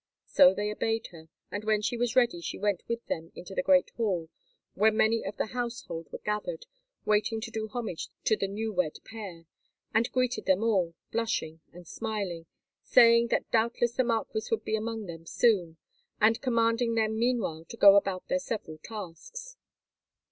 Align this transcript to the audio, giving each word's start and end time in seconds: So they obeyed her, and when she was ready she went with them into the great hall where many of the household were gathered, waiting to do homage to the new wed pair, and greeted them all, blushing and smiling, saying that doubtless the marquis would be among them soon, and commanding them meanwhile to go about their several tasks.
So 0.25 0.51
they 0.55 0.71
obeyed 0.71 1.09
her, 1.11 1.29
and 1.51 1.63
when 1.63 1.83
she 1.83 1.95
was 1.95 2.15
ready 2.15 2.41
she 2.41 2.57
went 2.57 2.81
with 2.87 3.05
them 3.05 3.31
into 3.35 3.53
the 3.53 3.61
great 3.61 3.91
hall 3.91 4.29
where 4.73 4.91
many 4.91 5.23
of 5.23 5.37
the 5.37 5.53
household 5.53 6.07
were 6.11 6.17
gathered, 6.17 6.65
waiting 7.05 7.39
to 7.39 7.51
do 7.51 7.67
homage 7.67 8.09
to 8.23 8.35
the 8.35 8.47
new 8.47 8.73
wed 8.73 8.97
pair, 9.05 9.45
and 9.93 10.11
greeted 10.11 10.47
them 10.47 10.63
all, 10.63 10.95
blushing 11.11 11.59
and 11.71 11.87
smiling, 11.87 12.47
saying 12.81 13.27
that 13.27 13.51
doubtless 13.51 13.91
the 13.91 14.03
marquis 14.03 14.47
would 14.49 14.65
be 14.65 14.75
among 14.75 15.05
them 15.05 15.27
soon, 15.27 15.77
and 16.19 16.41
commanding 16.41 16.95
them 16.95 17.19
meanwhile 17.19 17.63
to 17.65 17.77
go 17.77 17.95
about 17.95 18.27
their 18.27 18.39
several 18.39 18.79
tasks. 18.79 19.55